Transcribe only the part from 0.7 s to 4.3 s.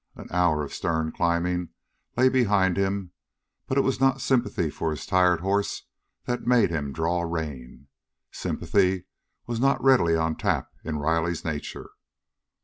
stern climbing lay behind him, but it was not